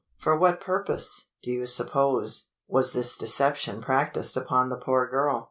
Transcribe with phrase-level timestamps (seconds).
[0.17, 5.39] For what purpose, do you suppose, was this deception practised upon the poor girl?"